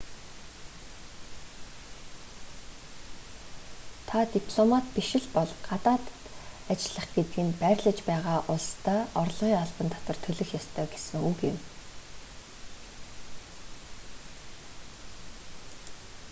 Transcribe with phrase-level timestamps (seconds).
[4.09, 6.05] та дипломат биш л бол гадаад
[6.71, 11.57] ажиллах гэдэг нь байрлаж байгаа улсдаа орлогын албан татвар төлөх ёстой гэсэн үг юм